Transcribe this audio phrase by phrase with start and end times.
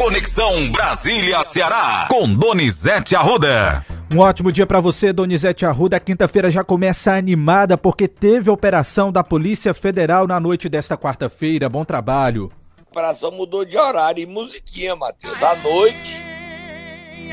[0.00, 3.84] Conexão Brasília-Ceará, com Donizete Arruda.
[4.10, 5.98] Um ótimo dia para você, Donizete Arruda.
[5.98, 11.68] A quinta-feira já começa animada porque teve operação da Polícia Federal na noite desta quarta-feira.
[11.68, 12.50] Bom trabalho.
[12.78, 15.42] A operação mudou de horário e musiquinha, Matheus.
[15.42, 16.22] À noite.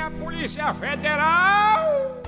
[0.05, 2.21] A Polícia Federal!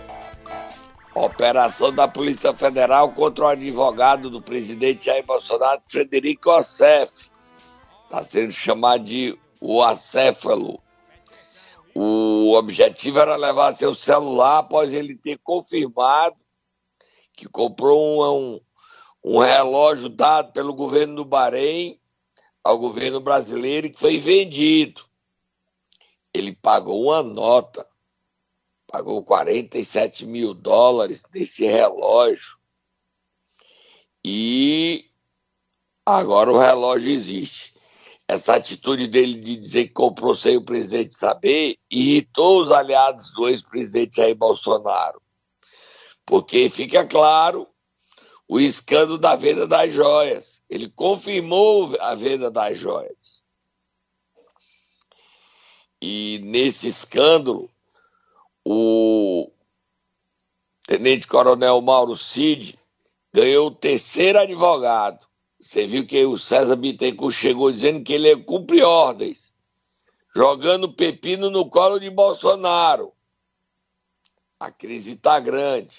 [1.15, 7.11] Operação da Polícia Federal contra o advogado do presidente Jair Bolsonaro, Frederico Ossef.
[8.05, 10.81] Está sendo chamado de o acéfalo.
[11.93, 16.37] O objetivo era levar seu celular após ele ter confirmado
[17.33, 18.61] que comprou um, um,
[19.23, 21.99] um relógio dado pelo governo do Bahrein
[22.63, 25.03] ao governo brasileiro e que foi vendido.
[26.33, 27.87] Ele pagou uma nota,
[28.85, 32.57] pagou 47 mil dólares desse relógio.
[34.23, 35.09] E
[36.05, 37.78] agora o relógio existe
[38.29, 43.49] essa atitude dele de dizer que comprou sem o presidente saber irritou os aliados do
[43.49, 45.19] ex-presidente Jair Bolsonaro.
[46.27, 47.67] Porque fica claro
[48.47, 50.61] o escândalo da venda das joias.
[50.69, 53.41] Ele confirmou a venda das joias.
[55.99, 57.67] E nesse escândalo,
[58.63, 59.51] o
[60.85, 62.77] tenente-coronel Mauro Cid
[63.33, 65.28] ganhou o terceiro advogado
[65.69, 69.55] você viu que o César Bittencourt chegou dizendo que ele cumpre ordens,
[70.35, 73.13] jogando pepino no colo de Bolsonaro.
[74.59, 75.95] A crise está grande.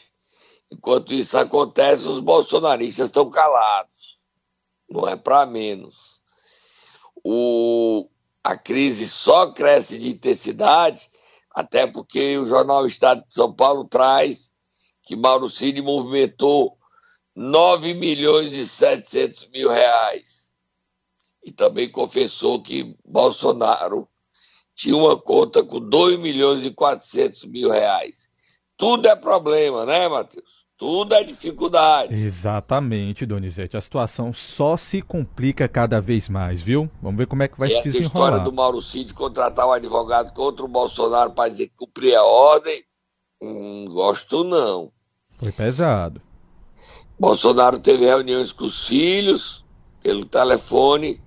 [0.72, 4.18] Enquanto isso acontece, os bolsonaristas estão calados.
[4.88, 6.20] Não é para menos.
[7.22, 8.10] O,
[8.42, 11.08] a crise só cresce de intensidade,
[11.54, 14.52] até porque o jornal Estado de São Paulo traz
[15.04, 16.76] que Mauro Cid movimentou
[17.40, 20.52] 9 milhões e 700 mil reais.
[21.42, 24.06] E também confessou que Bolsonaro
[24.74, 28.28] tinha uma conta com 2 milhões e 400 mil reais.
[28.76, 30.66] Tudo é problema, né, Matheus?
[30.76, 32.14] Tudo é dificuldade.
[32.14, 33.74] Exatamente, Donizete.
[33.74, 36.90] A situação só se complica cada vez mais, viu?
[37.00, 38.04] Vamos ver como é que vai e se desenrolar.
[38.04, 42.14] Essa história do Mauro Cid contratar um advogado contra o Bolsonaro para dizer que cumprir
[42.14, 42.84] a ordem,
[43.40, 44.92] hum, gosto não.
[45.38, 46.20] Foi pesado.
[47.20, 49.62] Bolsonaro teve reuniões com os filhos
[50.02, 51.20] pelo telefone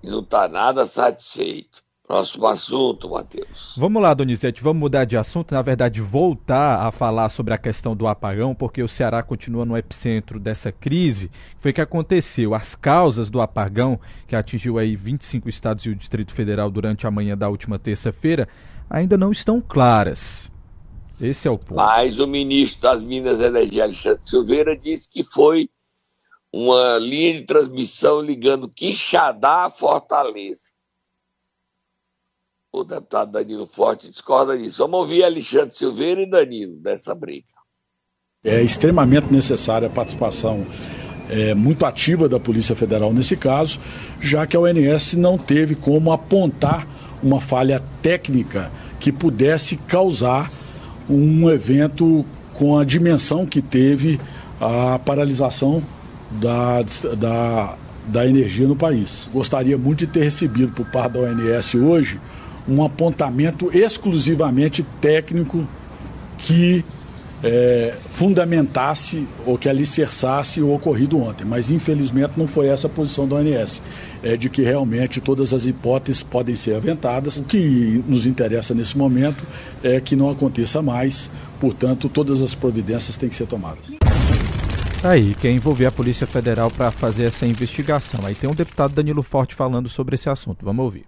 [0.00, 1.82] e não está nada satisfeito.
[2.06, 3.74] Próximo assunto, Matheus.
[3.76, 7.96] Vamos lá, Donizete, vamos mudar de assunto, na verdade, voltar a falar sobre a questão
[7.96, 11.32] do apagão, porque o Ceará continua no epicentro dessa crise.
[11.58, 12.54] Foi que aconteceu.
[12.54, 17.10] As causas do apagão, que atingiu aí 25 estados e o Distrito Federal durante a
[17.10, 18.48] manhã da última terça-feira,
[18.88, 20.50] ainda não estão claras.
[21.20, 21.74] Esse é o ponto.
[21.74, 25.68] Mas o ministro das Minas e Energia, Alexandre Silveira, disse que foi
[26.52, 30.70] uma linha de transmissão ligando Quixadá a Fortaleza.
[32.72, 34.78] O deputado Danilo Forte discorda disso.
[34.78, 37.48] Vamos ouvir Alexandre Silveira e Danilo dessa briga.
[38.42, 40.66] É extremamente necessária a participação
[41.28, 43.78] é, muito ativa da Polícia Federal nesse caso,
[44.20, 46.86] já que a ONS não teve como apontar
[47.22, 50.50] uma falha técnica que pudesse causar
[51.10, 54.20] um evento com a dimensão que teve
[54.60, 55.82] a paralisação
[56.30, 56.82] da,
[57.16, 57.74] da,
[58.06, 59.28] da energia no país.
[59.32, 62.20] Gostaria muito de ter recebido por parte da ONS hoje
[62.68, 65.66] um apontamento exclusivamente técnico
[66.38, 66.84] que
[67.42, 71.44] é, fundamentasse ou que alicerçasse o ocorrido ontem.
[71.44, 73.82] Mas, infelizmente, não foi essa a posição da ONS.
[74.22, 77.38] É de que realmente todas as hipóteses podem ser aventadas.
[77.38, 79.44] O que nos interessa nesse momento
[79.82, 81.30] é que não aconteça mais.
[81.58, 83.90] Portanto, todas as providências têm que ser tomadas.
[85.02, 88.20] Aí, quer envolver a Polícia Federal para fazer essa investigação.
[88.26, 90.62] Aí tem um deputado Danilo Forte falando sobre esse assunto.
[90.62, 91.06] Vamos ouvir.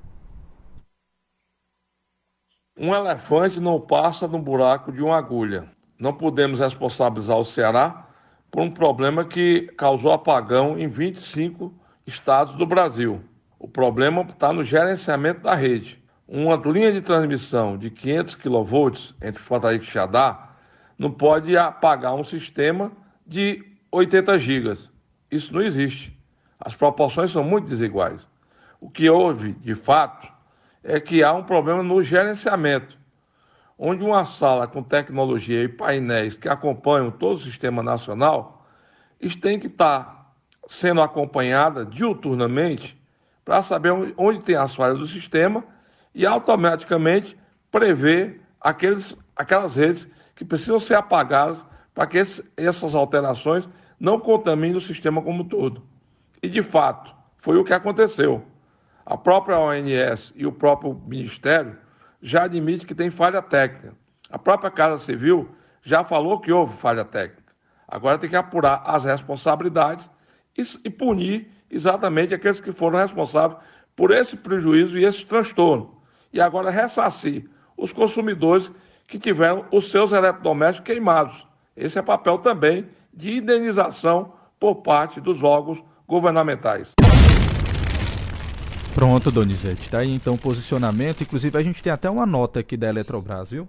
[2.79, 5.72] Um elefante não passa no buraco de uma agulha
[6.03, 8.09] não podemos responsabilizar o Ceará
[8.51, 11.73] por um problema que causou apagão em 25
[12.05, 13.23] estados do Brasil.
[13.57, 16.03] O problema está no gerenciamento da rede.
[16.27, 20.57] Uma linha de transmissão de 500 kV entre Fortaleza e Xadá
[20.99, 22.91] não pode apagar um sistema
[23.25, 24.91] de 80 gigas.
[25.31, 26.13] Isso não existe.
[26.59, 28.27] As proporções são muito desiguais.
[28.81, 30.27] O que houve, de fato,
[30.83, 32.99] é que há um problema no gerenciamento
[33.85, 38.65] onde uma sala com tecnologia e painéis que acompanham todo o sistema nacional
[39.41, 40.33] tem que estar
[40.69, 42.97] sendo acompanhada diuturnamente
[43.45, 45.65] para saber onde tem as falhas do sistema
[46.15, 47.37] e automaticamente
[47.73, 53.69] prever aqueles, aquelas redes que precisam ser apagadas para que esse, essas alterações
[53.99, 55.83] não contaminem o sistema como um todo.
[56.41, 58.45] E de fato, foi o que aconteceu.
[59.05, 61.82] A própria ONS e o próprio Ministério
[62.23, 63.95] já admitem que tem falha técnica.
[64.31, 65.51] A própria Casa Civil
[65.83, 67.53] já falou que houve falha técnica.
[67.89, 70.09] Agora tem que apurar as responsabilidades
[70.57, 73.61] e, e punir exatamente aqueles que foram responsáveis
[73.97, 76.01] por esse prejuízo e esse transtorno.
[76.33, 78.71] E agora ressarcir os consumidores
[79.07, 81.47] que tiveram os seus eletrodomésticos queimados.
[81.77, 86.93] Esse é papel também de indenização por parte dos órgãos governamentais.
[88.95, 89.91] Pronto, Donizete.
[89.91, 91.23] Tá aí então o posicionamento.
[91.23, 93.69] Inclusive, a gente tem até uma nota aqui da Eletrobras, viu?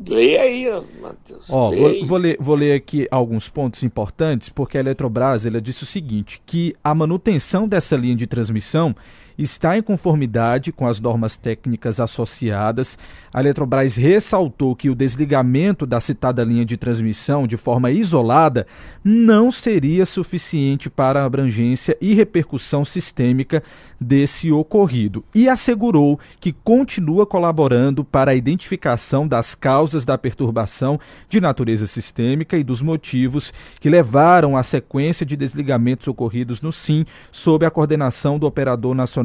[0.00, 0.66] Leia aí,
[1.00, 1.48] Matheus.
[1.48, 5.84] Ó, vou, vou, ler, vou ler aqui alguns pontos importantes, porque a Eletrobras ela disse
[5.84, 8.94] o seguinte: que a manutenção dessa linha de transmissão
[9.36, 12.96] está em conformidade com as normas técnicas associadas.
[13.32, 18.66] A Eletrobras ressaltou que o desligamento da citada linha de transmissão de forma isolada
[19.02, 23.62] não seria suficiente para a abrangência e repercussão sistêmica
[24.00, 31.40] desse ocorrido e assegurou que continua colaborando para a identificação das causas da perturbação de
[31.40, 37.64] natureza sistêmica e dos motivos que levaram à sequência de desligamentos ocorridos no SIM sob
[37.64, 39.23] a coordenação do Operador Nacional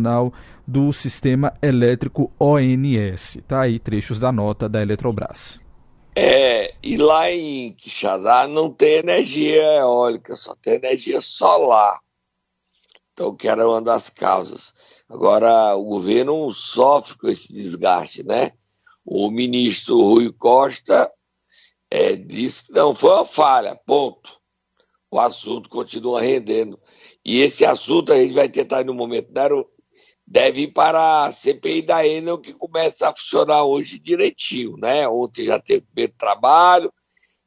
[0.67, 3.39] do Sistema Elétrico ONS.
[3.47, 5.59] Tá aí trechos da nota da Eletrobras.
[6.15, 11.99] É, e lá em Quixadá não tem energia eólica, só tem energia solar.
[13.13, 14.73] Então, que era uma das causas.
[15.07, 18.53] Agora, o governo sofre com esse desgaste, né?
[19.05, 21.11] O ministro Rui Costa
[21.89, 24.39] é, disse que não foi uma falha, ponto.
[25.09, 26.79] O assunto continua rendendo.
[27.25, 29.65] E esse assunto a gente vai tentar, no momento, dar o,
[30.29, 35.07] deve ir para a CPI da Enel, que começa a funcionar hoje direitinho, né?
[35.07, 36.93] Ontem já teve primeiro trabalho,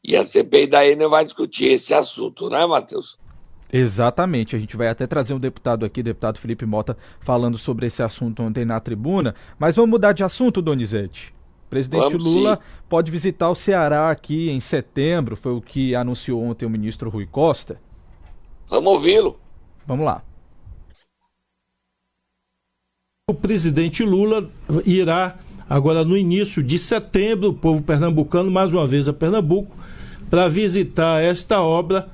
[0.02, 3.17] e a CPI da Enel vai discutir esse assunto, né, Matheus?
[3.73, 4.56] Exatamente.
[4.56, 8.43] A gente vai até trazer um deputado aqui, deputado Felipe Mota, falando sobre esse assunto
[8.43, 9.34] ontem na tribuna.
[9.58, 11.32] Mas vamos mudar de assunto, Donizete.
[11.70, 12.62] Presidente vamos, Lula sim.
[12.88, 17.25] pode visitar o Ceará aqui em setembro, foi o que anunciou ontem o ministro Rui
[17.25, 17.81] Costa.
[18.69, 19.40] Vamos ouvi-lo.
[19.87, 20.23] Vamos lá.
[23.32, 24.46] O presidente Lula
[24.84, 25.37] irá
[25.67, 29.75] agora no início de setembro, o povo pernambucano, mais uma vez a Pernambuco,
[30.29, 32.08] para visitar esta obra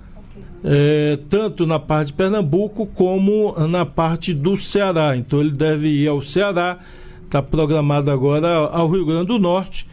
[0.63, 5.17] é, tanto na parte de Pernambuco como na parte do Ceará.
[5.17, 6.79] Então ele deve ir ao Ceará,
[7.25, 9.88] está programado agora ao Rio Grande do Norte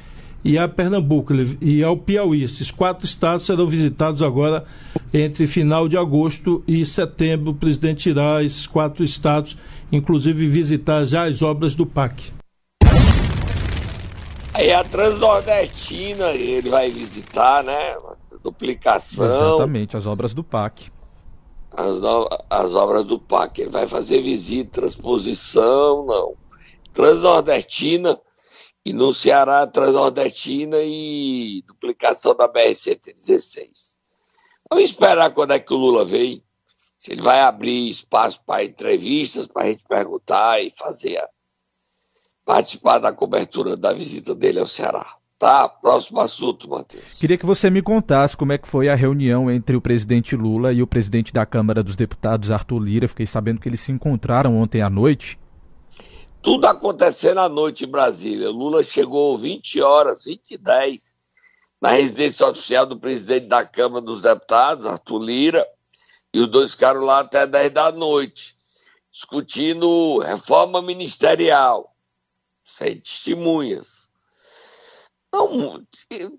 [0.45, 2.43] e a Pernambuco e ao Piauí.
[2.43, 4.63] Esses quatro estados serão visitados agora
[5.11, 7.49] entre final de agosto e setembro.
[7.51, 9.57] O presidente irá a esses quatro estados,
[9.91, 12.31] inclusive visitar já as obras do PAC.
[14.53, 17.95] Aí a Transnordestina ele vai visitar, né?
[18.45, 19.25] duplicação.
[19.25, 20.91] Exatamente, as obras do PAC.
[21.75, 22.29] As, no...
[22.49, 23.61] as obras do PAC.
[23.61, 26.33] Ele vai fazer visita, transposição, não.
[26.93, 28.17] Transnordestina,
[28.85, 33.95] e no Ceará, Transnordestina e duplicação da BR-116.
[34.69, 36.43] Vamos esperar quando é que o Lula vem.
[36.95, 41.27] Se ele vai abrir espaço para entrevistas, para a gente perguntar e fazer a...
[42.45, 45.17] participar da cobertura da visita dele ao Ceará.
[45.37, 47.03] Tá, próximo assunto, Matheus.
[47.19, 50.71] Queria que você me contasse como é que foi a reunião entre o presidente Lula
[50.71, 53.07] e o presidente da Câmara dos Deputados, Arthur Lira.
[53.07, 55.37] Fiquei sabendo que eles se encontraram ontem à noite.
[56.45, 58.51] Tudo acontecendo à noite em Brasília.
[58.51, 61.17] Lula chegou 20 horas, 20 e 10,
[61.81, 65.67] na residência oficial do presidente da Câmara dos Deputados, Arthur Lira,
[66.31, 68.55] e os dois ficaram lá até 10 da noite,
[69.11, 71.91] discutindo reforma ministerial,
[72.63, 74.05] sem testemunhas.
[75.33, 75.83] Não,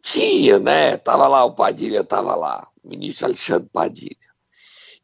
[0.04, 0.98] tinha, né?
[0.98, 4.16] Tava lá, o Padilha tava lá, o ministro Alexandre Padilha.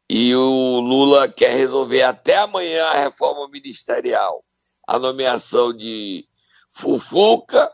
[0.09, 4.45] E o Lula quer resolver até amanhã a reforma ministerial.
[4.87, 6.27] A nomeação de
[6.69, 7.71] Fufuca,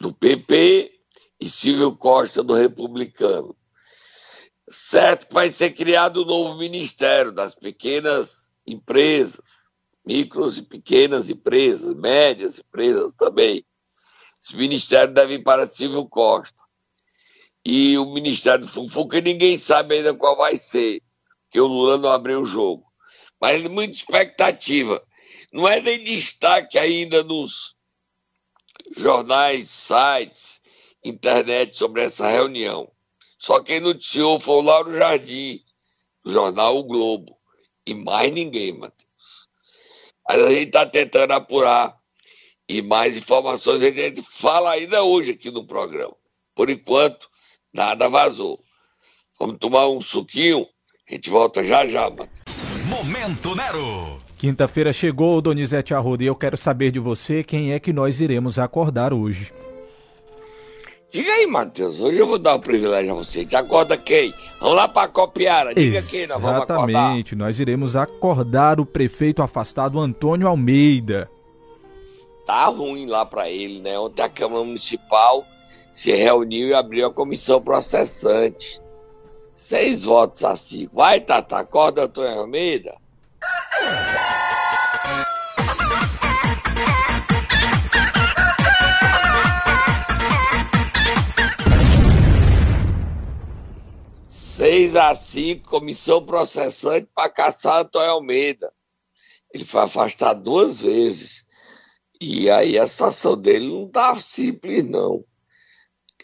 [0.00, 0.92] do PP,
[1.38, 3.54] e Silvio Costa, do Republicano.
[4.68, 9.40] Certo que vai ser criado um novo ministério das pequenas empresas,
[10.04, 13.64] micros e pequenas empresas, médias empresas também
[14.46, 16.62] esse ministério deve ir para Silvio Costa.
[17.64, 21.02] E o Ministério do Fufuca ninguém sabe ainda qual vai ser,
[21.42, 22.84] porque o Lula não abriu o jogo.
[23.40, 25.02] Mas muita expectativa.
[25.56, 27.74] Não é nem destaque ainda nos
[28.94, 30.60] jornais, sites,
[31.02, 32.92] internet sobre essa reunião.
[33.38, 35.64] Só quem noticiou foi o Lauro Jardim,
[36.22, 37.38] do jornal O Globo.
[37.86, 39.48] E mais ninguém, Matheus.
[40.28, 41.96] Mas a gente está tentando apurar
[42.68, 46.14] e mais informações a gente fala ainda hoje aqui no programa.
[46.54, 47.30] Por enquanto,
[47.72, 48.62] nada vazou.
[49.40, 50.68] Vamos tomar um suquinho,
[51.08, 52.30] a gente volta já já, mano.
[52.90, 54.25] Momento Nero!
[54.36, 58.58] Quinta-feira chegou, Donizete Arruda, e eu quero saber de você quem é que nós iremos
[58.58, 59.50] acordar hoje.
[61.10, 61.98] Diga aí, Matheus.
[61.98, 63.46] Hoje eu vou dar o privilégio a você.
[63.46, 64.34] Te acorda quem?
[64.60, 65.74] Vamos lá para Copiara.
[65.74, 66.10] Diga Exatamente.
[66.10, 66.90] quem nós vamos acordar.
[66.90, 67.34] Exatamente.
[67.36, 71.30] Nós iremos acordar o prefeito afastado Antônio Almeida.
[72.44, 73.98] Tá ruim lá para ele, né?
[73.98, 75.46] Ontem a Câmara Municipal
[75.92, 78.80] se reuniu e abriu a comissão processante.
[79.54, 80.96] Seis votos a cinco.
[80.96, 81.56] Vai, Tata.
[81.56, 82.94] Acorda, Antônio Almeida.
[94.28, 98.72] Seis a cinco, comissão processante para caçar Antônio Almeida.
[99.52, 101.44] Ele foi afastado duas vezes.
[102.20, 105.24] E aí a situação dele não tá simples, não.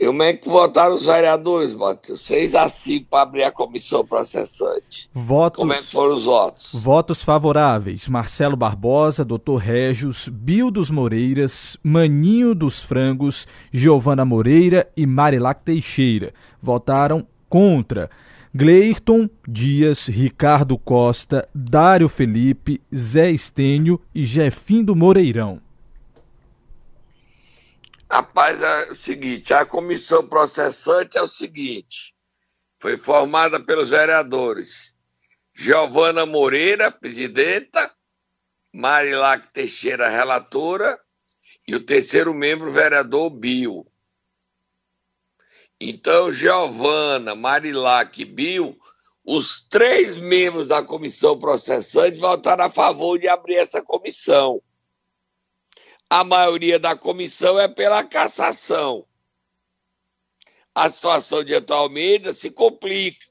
[0.06, 2.20] Como é que votaram os vereadores, Matheus?
[2.22, 5.08] 6 a 5 para abrir a comissão processante.
[5.12, 6.72] Votos, Como é que foram os votos?
[6.74, 9.56] votos favoráveis: Marcelo Barbosa, Dr.
[9.58, 16.34] Regis, Bill dos Moreiras, Maninho dos Frangos, Giovana Moreira e Marilac Teixeira.
[16.60, 18.10] Votaram contra.
[18.54, 25.58] Gleirton Dias, Ricardo Costa, Dário Felipe, Zé Estênio e Jefim do Moreirão.
[28.12, 32.14] Rapaz, é o seguinte, a comissão processante é o seguinte,
[32.76, 34.94] foi formada pelos vereadores
[35.54, 37.90] Giovana Moreira, presidenta,
[38.70, 41.00] Marilac Teixeira, relatora,
[41.66, 43.90] e o terceiro membro, vereador Bill.
[45.80, 48.78] Então, Giovana, Marilac e Bill,
[49.24, 54.60] os três membros da comissão processante votaram a favor de abrir essa comissão
[56.12, 59.06] a maioria da comissão é pela cassação.
[60.74, 63.24] A situação de Antônio Almeida se complica,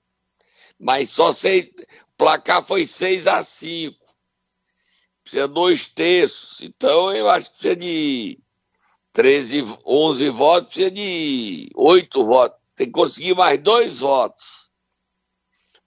[0.80, 3.96] mas só seis, o placar foi 6 a 5.
[5.24, 6.60] Precisa dois terços.
[6.60, 8.40] Então eu acho que precisa de
[9.14, 12.60] 13, 11 votos, precisa de 8 votos.
[12.76, 14.72] Tem que conseguir mais dois votos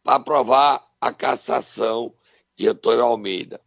[0.00, 2.14] para aprovar a cassação
[2.54, 3.60] de Antônio Almeida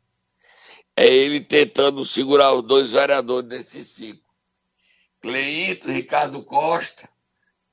[0.98, 4.24] é ele tentando segurar os dois vereadores desse ciclo.
[5.22, 7.08] Cleito, Ricardo Costa,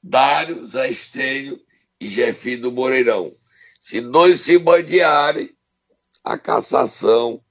[0.03, 1.59] Dário, Zé Estênio
[1.99, 3.35] e Jefinho do Moreirão.
[3.81, 5.57] Se dois se bandearem,
[6.23, 7.43] a cassação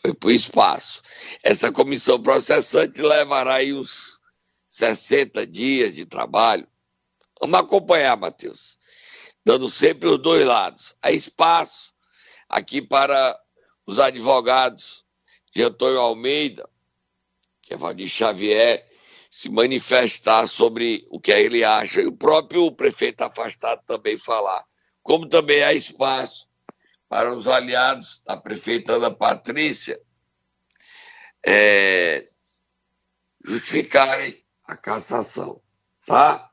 [0.00, 1.02] foi para o espaço.
[1.42, 4.20] Essa comissão processante levará aí uns
[4.68, 6.66] 60 dias de trabalho.
[7.40, 8.78] Vamos acompanhar, Matheus.
[9.44, 10.94] Dando sempre os dois lados.
[11.02, 11.92] Há espaço
[12.48, 13.36] aqui para
[13.84, 15.07] os advogados
[15.58, 16.70] de Antônio Almeida,
[17.62, 18.88] que é Valdir Xavier,
[19.28, 24.64] se manifestar sobre o que ele acha, e o próprio prefeito afastado também falar.
[25.02, 26.48] Como também há espaço
[27.08, 30.00] para os aliados da prefeita Ana Patrícia
[31.44, 32.28] é,
[33.44, 35.60] justificarem a cassação,
[36.06, 36.52] tá?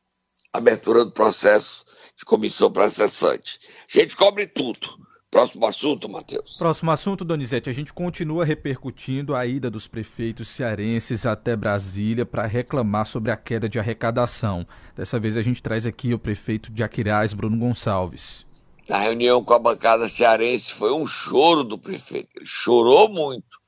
[0.51, 1.85] Abertura do processo
[2.17, 3.59] de comissão processante.
[3.87, 5.04] A gente cobre tudo.
[5.35, 6.55] Próximo assunto, Matheus.
[6.57, 7.69] Próximo assunto, Donizete.
[7.69, 13.35] A gente continua repercutindo a ida dos prefeitos cearenses até Brasília para reclamar sobre a
[13.35, 14.65] queda de arrecadação.
[14.95, 18.45] Dessa vez a gente traz aqui o prefeito de Aquiraz, Bruno Gonçalves.
[18.89, 22.29] A reunião com a bancada cearense foi um choro do prefeito.
[22.37, 23.59] Ele chorou muito.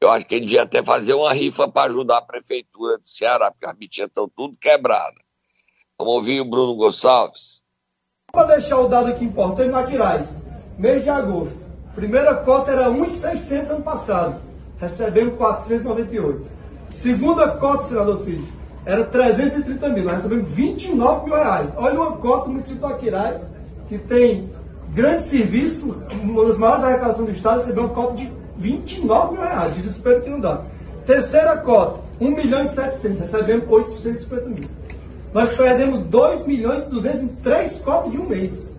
[0.00, 3.52] Eu acho que ele devia até fazer uma rifa para ajudar a prefeitura do Ceará,
[3.52, 5.22] porque as bitinhas estão tudo quebradas.
[5.96, 7.62] Vamos ouvir o Bruno Gonçalves.
[8.32, 10.43] Para deixar o dado aqui importante no Aquiraz
[10.78, 11.56] mês de agosto.
[11.94, 14.36] Primeira cota era 1,600 ano passado.
[14.78, 16.50] Recebemos 498.
[16.90, 18.44] Segunda cota, senador Cid,
[18.84, 20.04] era 330 mil.
[20.04, 21.70] Nós recebemos 29 mil reais.
[21.76, 23.42] Olha uma cota do município do Aquiraz,
[23.88, 24.50] que tem
[24.92, 29.74] grande serviço, uma das maiores arrecadações do Estado, recebeu uma cota de 29 mil reais.
[29.74, 30.62] Desespero que não dá.
[31.06, 33.20] Terceira cota, 1 milhão e 700.
[33.20, 34.68] Recebemos 850 mil.
[35.32, 38.73] Nós perdemos 2 milhões e 200 em cotas de um mês.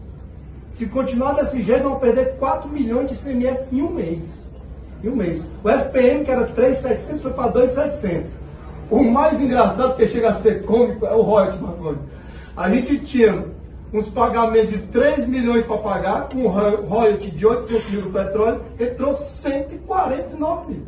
[0.75, 4.51] Se continuar desse jeito, vamos perder 4 milhões de ICMS em um mês.
[5.01, 5.47] Em um mês.
[5.63, 8.33] O FPM, que era 3,700, foi para 2,700.
[8.91, 11.99] O mais engraçado, que chega a ser cômico, é o royalties, Marconi.
[12.57, 13.45] A gente tinha
[13.93, 18.61] uns pagamentos de 3 milhões para pagar, com um royalty de 800 mil do petróleo,
[18.77, 20.83] ele trouxe 149 mil.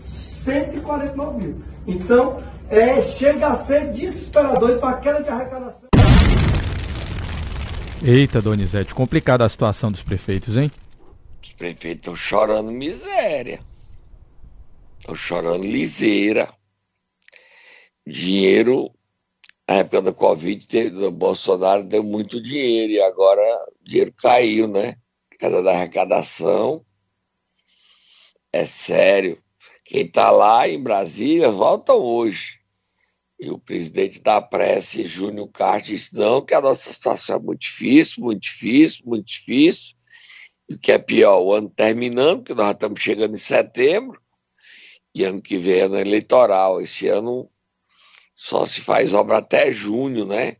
[0.00, 1.56] 149 mil.
[1.88, 2.36] Então,
[2.70, 5.83] é, chega a ser desesperador para aquela de arrecadação.
[8.06, 10.70] Eita, Donizete, complicada a situação dos prefeitos, hein?
[11.42, 13.64] Os prefeitos estão chorando miséria.
[15.00, 16.52] Estão chorando liseira.
[18.06, 18.90] Dinheiro,
[19.66, 23.40] na época da Covid, do Bolsonaro deu muito dinheiro e agora
[23.80, 24.96] o dinheiro caiu, né?
[25.38, 26.84] Cada da arrecadação.
[28.52, 29.42] É sério.
[29.82, 32.60] Quem está lá em Brasília volta hoje.
[33.38, 37.60] E o presidente da prece, Júnior Carlos, disse: não, que a nossa situação é muito
[37.60, 39.96] difícil, muito difícil, muito difícil.
[40.68, 44.20] E o que é pior, o ano terminando, que nós estamos chegando em setembro,
[45.14, 46.80] e ano que vem é ano eleitoral.
[46.80, 47.50] Esse ano
[48.34, 50.56] só se faz obra até junho, né?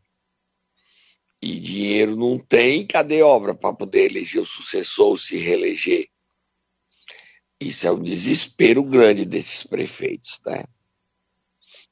[1.41, 6.07] E dinheiro não tem, cadê obra para poder eleger o sucessor ou se reeleger?
[7.59, 10.65] Isso é um desespero grande desses prefeitos, né?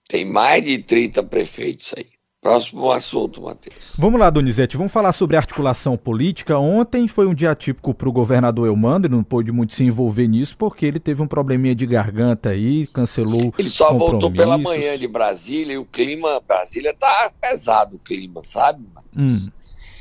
[0.08, 2.14] Tem mais de 30 prefeitos aí.
[2.44, 3.94] Próximo assunto, Matheus.
[3.98, 6.60] Vamos lá, Donizete, vamos falar sobre articulação política.
[6.60, 10.28] Ontem foi um dia típico para o governador Elmando, ele não pôde muito se envolver
[10.28, 14.98] nisso, porque ele teve um probleminha de garganta aí, cancelou Ele só voltou pela manhã
[14.98, 19.46] de Brasília e o clima, Brasília tá pesado o clima, sabe, Matheus?
[19.46, 19.52] Hum,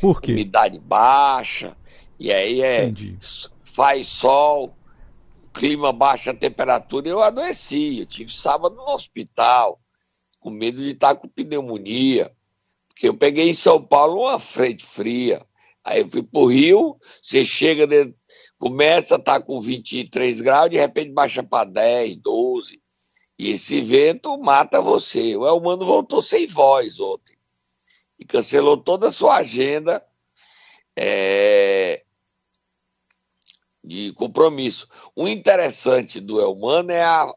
[0.00, 0.32] por quê?
[0.32, 1.76] Umidade baixa,
[2.18, 3.18] e aí é, Entendi.
[3.62, 4.76] faz sol,
[5.54, 9.78] clima baixa a temperatura, eu adoeci, eu tive sábado no hospital,
[10.42, 12.34] com medo de estar com pneumonia,
[12.88, 15.46] porque eu peguei em São Paulo uma frente fria,
[15.84, 17.86] aí eu fui pro Rio, você chega,
[18.58, 22.82] começa a estar com 23 graus, de repente baixa para 10, 12,
[23.38, 25.36] e esse vento mata você.
[25.36, 27.36] O Elmano voltou sem voz ontem,
[28.18, 30.04] e cancelou toda a sua agenda
[30.96, 32.02] é,
[33.82, 34.88] de compromisso.
[35.14, 37.32] O interessante do Elmano é a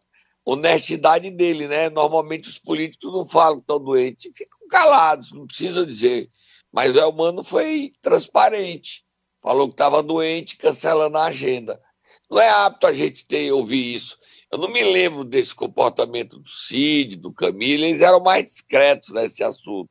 [0.46, 1.90] honestidade dele, né?
[1.90, 6.30] Normalmente os políticos não falam que estão doentes, ficam calados, não precisam dizer.
[6.72, 9.04] Mas o Elmano foi transparente,
[9.42, 11.82] falou que estava doente, cancelando a agenda.
[12.30, 14.18] Não é apto a gente ter ouvir isso.
[14.52, 19.44] Eu não me lembro desse comportamento do Cid, do Camilo, eles eram mais discretos nesse
[19.44, 19.90] assunto.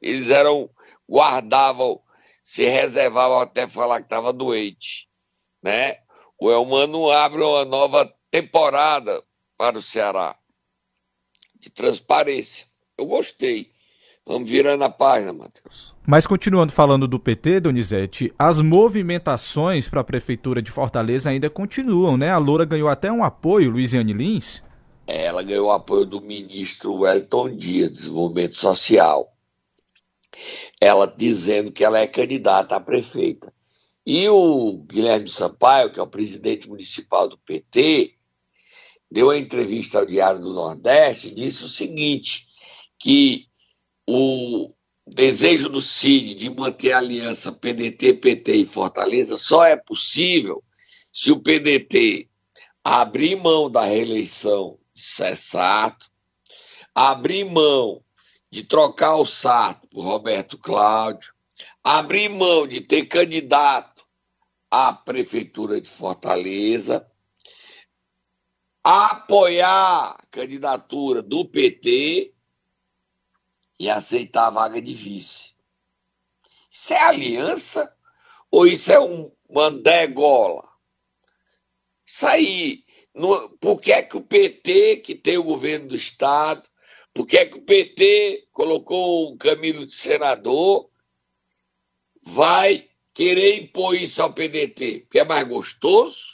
[0.00, 0.68] Eles eram,
[1.08, 2.00] guardavam,
[2.42, 5.08] se reservavam até falar que estava doente,
[5.62, 5.98] né?
[6.38, 9.22] O Elmano abre uma nova temporada
[9.56, 10.36] para o Ceará
[11.58, 12.66] de transparência.
[12.98, 13.72] Eu gostei.
[14.26, 15.94] Vamos virando a página, Matheus.
[16.06, 22.16] Mas continuando falando do PT, Donizete, as movimentações para a Prefeitura de Fortaleza ainda continuam,
[22.16, 22.30] né?
[22.30, 24.62] A Loura ganhou até um apoio, Luiziane Lins.
[25.06, 29.30] Ela ganhou o apoio do ministro Wellington Dias, Desenvolvimento Social.
[30.80, 33.52] Ela dizendo que ela é candidata a prefeita.
[34.06, 38.14] E o Guilherme Sampaio, que é o presidente municipal do PT,
[39.14, 42.48] deu uma entrevista ao Diário do Nordeste disse o seguinte,
[42.98, 43.46] que
[44.04, 44.74] o
[45.06, 50.64] desejo do Cid de manter a aliança PDT, PT e Fortaleza só é possível
[51.12, 52.28] se o PDT
[52.82, 56.10] abrir mão da reeleição de Cessato,
[56.92, 58.02] abrir mão
[58.50, 61.32] de trocar o Sarto por Roberto Cláudio,
[61.84, 64.04] abrir mão de ter candidato
[64.68, 67.06] à Prefeitura de Fortaleza,
[68.84, 72.34] apoiar a candidatura do PT
[73.80, 75.54] e aceitar a vaga de vice.
[76.70, 77.96] Isso é aliança
[78.50, 80.68] ou isso é um mandegola?
[82.06, 86.68] Isso aí, no, por que é que o PT, que tem o governo do Estado,
[87.14, 90.90] por que é que o PT colocou o Camilo de senador,
[92.22, 95.00] vai querer impor isso ao PDT?
[95.00, 96.33] Porque é mais gostoso?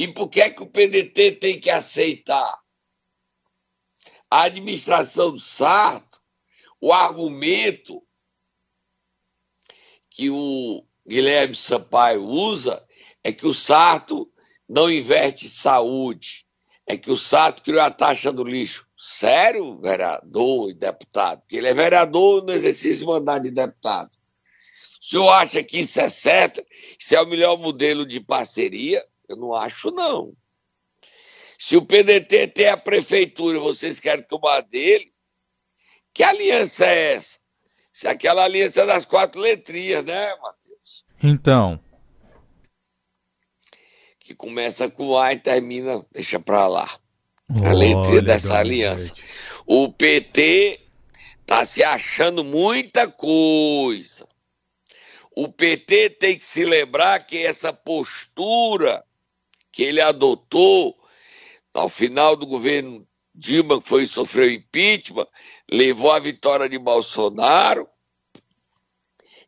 [0.00, 2.58] E por que é que o PDT tem que aceitar?
[4.30, 6.18] A administração do Sarto,
[6.80, 8.02] o argumento
[10.08, 12.82] que o Guilherme Sampaio usa
[13.22, 14.32] é que o Sarto
[14.66, 16.46] não investe em saúde,
[16.86, 18.88] é que o Sarto criou a taxa do lixo.
[18.96, 21.40] Sério, vereador e deputado?
[21.42, 24.10] Porque ele é vereador no exercício de mandato de deputado.
[24.98, 26.64] O senhor acha que isso é certo?
[26.98, 29.04] Isso é o melhor modelo de parceria?
[29.30, 30.34] Eu não acho, não.
[31.56, 35.12] Se o PDT tem a prefeitura e vocês querem tomar dele,
[36.12, 37.38] que aliança é essa?
[37.92, 41.04] Se aquela aliança é das quatro letrinhas, né, Matheus?
[41.22, 41.78] Então.
[44.18, 46.98] Que começa com A e termina, deixa pra lá.
[47.64, 49.14] A letrinha dessa aliança.
[49.64, 50.80] O PT
[51.46, 54.26] tá se achando muita coisa.
[55.30, 59.04] O PT tem que se lembrar que essa postura
[59.80, 60.94] que ele adotou
[61.72, 65.26] ao final do governo Dilma, que foi sofreu impeachment,
[65.72, 67.88] levou à vitória de Bolsonaro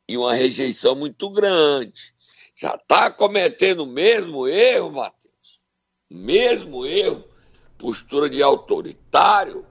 [0.09, 2.15] e uma rejeição muito grande.
[2.57, 5.61] Já está cometendo o mesmo erro, Matheus.
[6.09, 7.29] Mesmo erro,
[7.77, 9.67] postura de autoritário.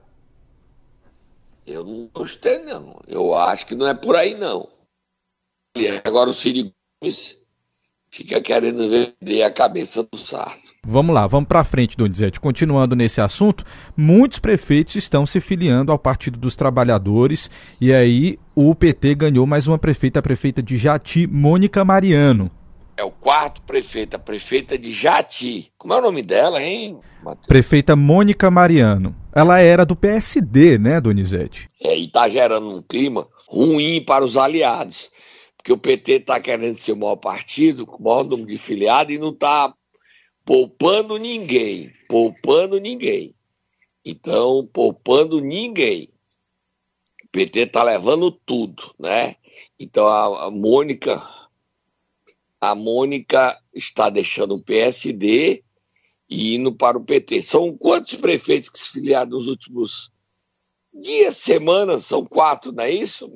[1.66, 3.00] Eu não gostei, não.
[3.08, 4.70] Eu acho que não é por aí, não.
[5.76, 7.41] E agora o Ciro Gomes
[8.12, 10.70] fica querendo vender a cabeça do Sarto.
[10.86, 12.38] Vamos lá, vamos para frente, Donizete.
[12.38, 13.64] Continuando nesse assunto,
[13.96, 19.66] muitos prefeitos estão se filiando ao Partido dos Trabalhadores e aí o PT ganhou mais
[19.66, 22.50] uma prefeita, a prefeita de Jati, Mônica Mariano.
[22.96, 25.72] É o quarto prefeito, a prefeita de Jati.
[25.78, 27.46] Como é o nome dela, hein, Matheus?
[27.46, 29.16] Prefeita Mônica Mariano.
[29.34, 31.68] Ela era do PSD, né, Donizete?
[31.82, 35.10] É, e tá gerando um clima ruim para os aliados.
[35.62, 39.14] Porque o PT está querendo ser o maior partido, com o maior número de filiados,
[39.14, 39.72] e não está
[40.44, 43.32] poupando ninguém, poupando ninguém.
[44.04, 46.12] Então, poupando ninguém.
[47.24, 49.36] O PT está levando tudo, né?
[49.78, 51.22] Então a, a Mônica,
[52.60, 55.62] a Mônica está deixando o PSD
[56.28, 57.40] e indo para o PT.
[57.42, 60.10] São quantos prefeitos que se filiaram nos últimos
[60.92, 62.04] dias, semanas?
[62.04, 63.30] São quatro, não é isso,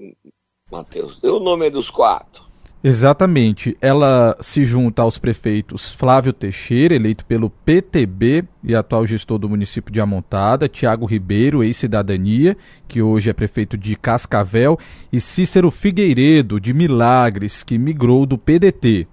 [0.71, 1.21] Matheus?
[1.21, 2.45] Deu o nome dos quatro.
[2.83, 3.77] Exatamente.
[3.81, 9.93] Ela se junta aos prefeitos Flávio Teixeira, eleito pelo PTB e atual gestor do município
[9.93, 12.57] de Amontada, Tiago Ribeiro, ex-cidadania,
[12.89, 14.77] que hoje é prefeito de Cascavel,
[15.13, 19.07] e Cícero Figueiredo, de Milagres, que migrou do PDT.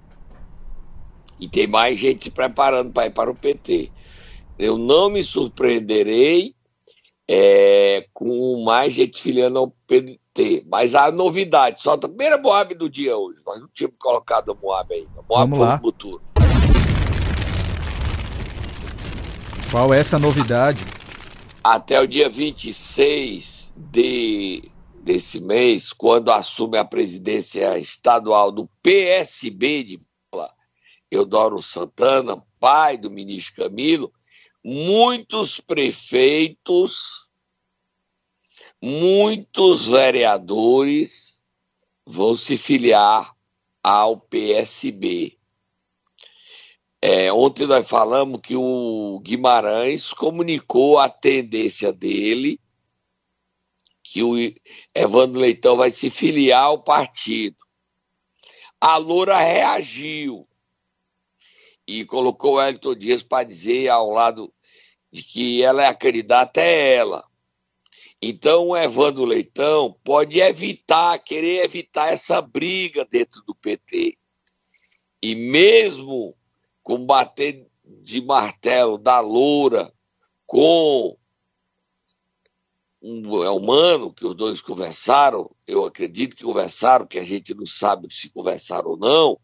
[1.40, 3.92] E tem mais gente se preparando para ir para o PT.
[4.58, 6.56] Eu não me surpreenderei
[7.28, 10.66] é, com mais gente filiando ao PDT ter.
[10.68, 13.42] Mas a novidade, solta a primeira Moab do dia hoje.
[13.46, 15.22] Nós não tínhamos colocado a Moab ainda.
[15.30, 15.80] Moab Vamos lá.
[15.80, 16.22] futuro.
[19.72, 20.86] Qual é essa novidade?
[21.64, 24.70] Até o dia 26 de,
[25.02, 30.02] desse mês, quando assume a presidência estadual do PSB de
[31.10, 34.12] Eudoro Santana, pai do ministro Camilo,
[34.64, 37.30] muitos prefeitos
[38.86, 41.42] muitos vereadores
[42.06, 43.34] vão se filiar
[43.82, 45.38] ao PSB.
[47.02, 52.60] É, ontem nós falamos que o Guimarães comunicou a tendência dele,
[54.04, 54.36] que o
[54.94, 57.56] Evandro Leitão vai se filiar ao partido.
[58.82, 60.46] A Loura reagiu
[61.88, 64.54] e colocou o Elton Dias para dizer ao lado
[65.10, 67.26] de que ela é a candidata, é ela.
[68.26, 74.18] Então, o Evandro Leitão pode evitar, querer evitar essa briga dentro do PT.
[75.22, 76.34] E mesmo
[76.82, 79.92] combater de martelo da Loura
[80.46, 81.18] com
[83.02, 87.66] um é humano, que os dois conversaram, eu acredito que conversaram, que a gente não
[87.66, 89.38] sabe se conversaram ou não,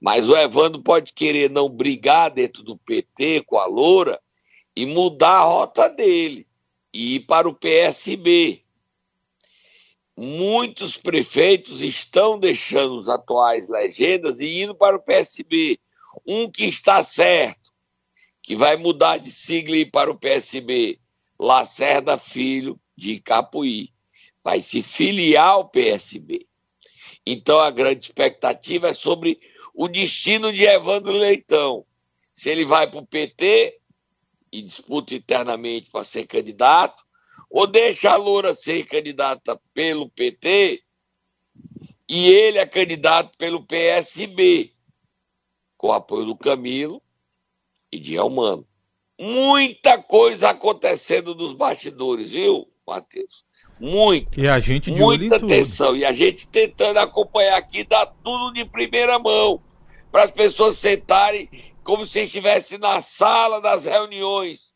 [0.00, 4.20] mas o Evandro pode querer não brigar dentro do PT com a Loura
[4.74, 6.49] e mudar a rota dele
[6.92, 8.62] e para o PSB.
[10.16, 15.78] Muitos prefeitos estão deixando os atuais legendas e indo para o PSB.
[16.26, 17.72] Um que está certo,
[18.42, 20.98] que vai mudar de sigla e ir para o PSB,
[21.38, 23.92] Lacerda Filho de Capuí,
[24.44, 26.46] vai se filiar ao PSB.
[27.24, 29.40] Então a grande expectativa é sobre
[29.74, 31.86] o destino de Evandro Leitão.
[32.34, 33.79] Se ele vai para o PT
[34.52, 37.02] e disputa internamente para ser candidato,
[37.50, 40.82] ou deixa a Loura ser candidata pelo PT
[42.08, 44.72] e ele é candidato pelo PSB,
[45.76, 47.00] com apoio do Camilo
[47.92, 48.66] e de Elmano.
[49.18, 53.44] Muita coisa acontecendo nos bastidores, viu, Matheus?
[53.78, 54.40] Muita.
[54.40, 55.96] E a gente de Muita atenção.
[55.96, 59.62] E a gente tentando acompanhar aqui, dar tudo de primeira mão.
[60.10, 61.48] Para as pessoas sentarem
[61.82, 64.72] como se estivesse na sala das reuniões,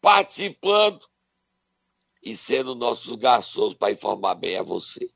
[0.00, 1.00] participando
[2.22, 5.08] e sendo nossos garçons para informar bem a você.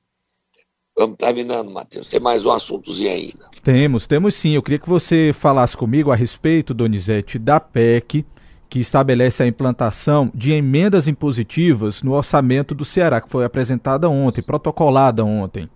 [0.96, 2.08] Vamos terminando, Matheus.
[2.08, 3.48] Tem mais um assuntozinho ainda.
[3.62, 4.50] Temos, temos sim.
[4.50, 8.26] Eu queria que você falasse comigo a respeito, Donizete, da PEC
[8.68, 14.42] que estabelece a implantação de emendas impositivas no orçamento do Ceará, que foi apresentada ontem,
[14.42, 15.68] protocolada ontem.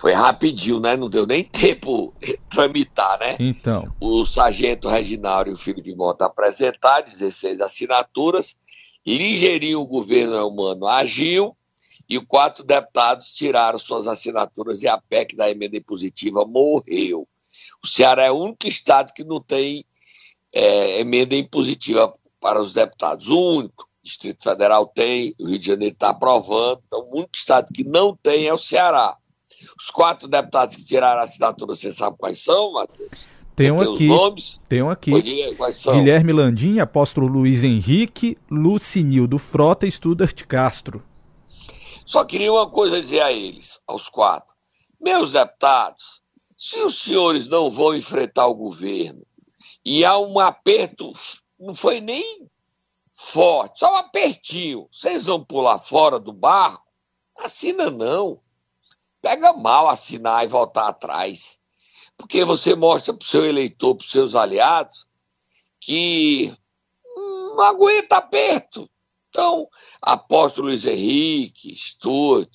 [0.00, 0.96] Foi rapidinho, né?
[0.96, 2.14] Não deu nem tempo
[2.48, 3.36] tramitar, né?
[3.38, 3.94] Então.
[4.00, 8.56] O sargento Reginaldo e o filho de Mota apresentaram 16 assinaturas,
[9.06, 11.54] ligeirinho o governo humano agiu
[12.08, 17.28] e quatro deputados tiraram suas assinaturas e a PEC da emenda impositiva morreu.
[17.84, 19.84] O Ceará é o único estado que não tem
[20.52, 23.28] é, emenda impositiva para os deputados.
[23.28, 23.84] O único.
[23.84, 27.84] O Distrito Federal tem, o Rio de Janeiro está aprovando, então o único estado que
[27.84, 29.19] não tem é o Ceará.
[29.80, 33.08] Os quatro deputados que tiraram a assinatura, você sabe quais são, Matheus?
[33.56, 34.08] Tem um aqui.
[34.68, 35.10] Tem um aqui.
[35.92, 41.02] Guilherme Landim, apóstolo Luiz Henrique, Lucinildo Frota e Studart Castro.
[42.04, 44.54] Só queria uma coisa dizer a eles, aos quatro.
[45.00, 46.20] Meus deputados,
[46.58, 49.22] se os senhores não vão enfrentar o governo
[49.82, 51.12] e há um aperto,
[51.58, 52.46] não foi nem
[53.14, 54.88] forte, só um apertinho.
[54.92, 56.84] Vocês vão pular fora do barco?
[57.38, 58.40] Assina não.
[59.22, 61.58] Pega mal assinar e voltar atrás.
[62.16, 65.06] Porque você mostra para o seu eleitor, para os seus aliados,
[65.80, 66.54] que
[67.16, 68.88] não aguenta aperto.
[69.28, 69.68] Então,
[70.02, 72.50] apóstolo Luiz Henrique, Stuart,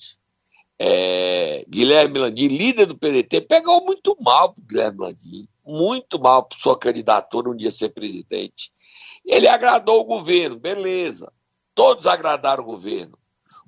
[0.78, 6.58] é, Guilherme Landim, líder do PDT, pegou muito mal para Guilherme Landim, muito mal para
[6.58, 8.72] sua candidatura um dia ser presidente.
[9.24, 11.32] Ele agradou o governo, beleza.
[11.74, 13.18] Todos agradaram o governo.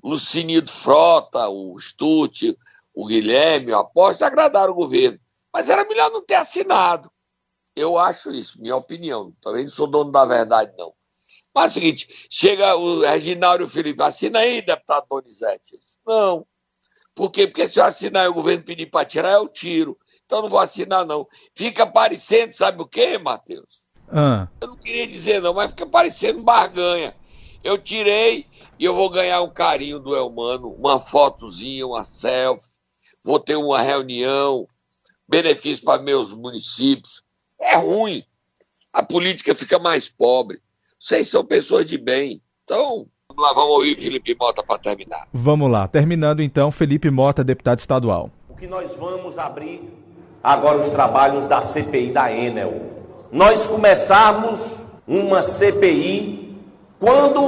[0.03, 2.55] Lucinildo Frota, o Stuart,
[2.99, 5.21] o Guilherme, o Apóstolo, agradaram o governo.
[5.53, 7.09] Mas era melhor não ter assinado.
[7.77, 9.33] Eu acho isso, minha opinião.
[9.41, 10.93] Também não sou dono da verdade, não.
[11.55, 15.79] Mas é o seguinte, chega o Reginaldo e o Felipe, assina aí, deputado Donizete.
[15.79, 16.45] Disse, não.
[17.15, 17.47] Por quê?
[17.47, 19.97] Porque se eu assinar e o governo pedir para tirar, eu tiro.
[20.27, 21.25] Então não vou assinar, não.
[21.55, 23.81] Fica parecendo, sabe o quê, Matheus?
[24.09, 24.49] Ah.
[24.61, 27.15] Eu não queria dizer, não, mas fica parecendo barganha.
[27.63, 28.45] Eu tirei
[28.77, 32.78] e eu vou ganhar um carinho do Elmano, uma fotozinha, uma selfie,
[33.29, 34.67] vou ter uma reunião,
[35.29, 37.23] benefício para meus municípios.
[37.61, 38.25] É ruim.
[38.91, 40.63] A política fica mais pobre.
[40.99, 42.41] Vocês são pessoas de bem.
[42.65, 45.29] Então, Vamos lá, vamos ouvir Felipe Mota para terminar.
[45.33, 48.31] Vamos lá, terminando então, Felipe Mota, deputado estadual.
[48.49, 49.83] O que nós vamos abrir
[50.43, 52.81] agora os trabalhos da CPI da Enel.
[53.31, 56.57] Nós começamos uma CPI
[56.99, 57.41] quando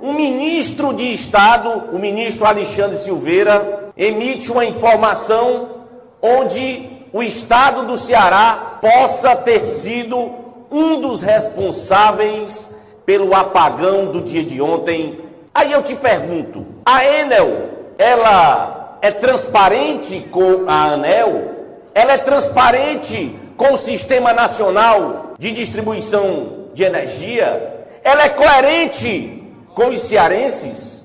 [0.00, 5.86] um ministro de Estado, o ministro Alexandre Silveira, emite uma informação
[6.20, 10.34] onde o Estado do Ceará possa ter sido
[10.70, 12.70] um dos responsáveis
[13.04, 20.20] pelo apagão do dia de ontem Aí eu te pergunto, a Enel, ela é transparente
[20.30, 21.50] com a ANEL?
[21.94, 27.86] Ela é transparente com o Sistema Nacional de Distribuição de Energia?
[28.04, 30.95] Ela é coerente com os cearenses?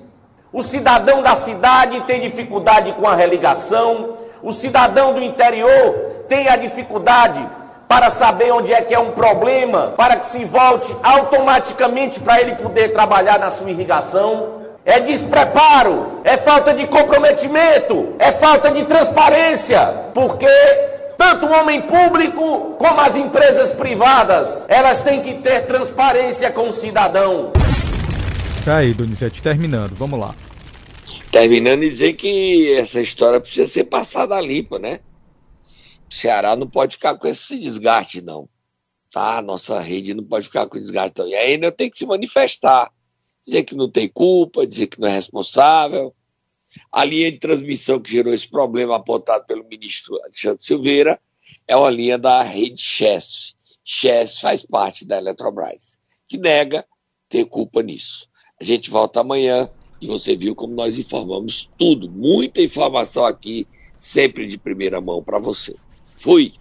[0.52, 6.56] O cidadão da cidade tem dificuldade com a religação, o cidadão do interior tem a
[6.56, 7.42] dificuldade
[7.88, 12.56] para saber onde é que é um problema, para que se volte automaticamente para ele
[12.56, 14.60] poder trabalhar na sua irrigação.
[14.84, 19.80] É despreparo, é falta de comprometimento, é falta de transparência,
[20.12, 20.46] porque
[21.16, 26.72] tanto o homem público como as empresas privadas, elas têm que ter transparência com o
[26.74, 27.52] cidadão.
[28.64, 30.36] Tá aí, Donizete, terminando, vamos lá.
[31.32, 35.00] Terminando e dizer que essa história precisa ser passada limpa, né?
[36.08, 38.48] O Ceará não pode ficar com esse desgaste, não.
[39.10, 39.42] Tá?
[39.42, 41.26] Nossa rede não pode ficar com desgaste, não.
[41.26, 42.92] E ainda tem que se manifestar.
[43.44, 46.14] Dizer que não tem culpa, dizer que não é responsável.
[46.92, 51.20] A linha de transmissão que gerou esse problema apontado pelo ministro Alexandre Silveira
[51.66, 53.56] é uma linha da rede Chess.
[53.84, 55.98] Chess faz parte da Eletrobras,
[56.28, 56.86] que nega
[57.28, 58.30] ter culpa nisso.
[58.62, 59.68] A gente volta amanhã
[60.00, 65.40] e você viu como nós informamos tudo, muita informação aqui, sempre de primeira mão para
[65.40, 65.74] você.
[66.16, 66.48] Fui!